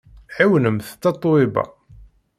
Ɛiwnemt 0.37 0.87
Tatoeba! 1.01 1.63